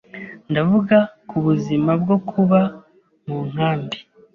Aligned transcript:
ndavuga 0.51 0.97
ku 1.29 1.37
buzima 1.45 1.91
bwo 2.01 2.17
kuba 2.29 2.59
mu 3.27 3.37
nkambi, 3.49 3.97